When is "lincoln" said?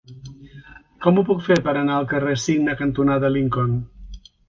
3.39-3.81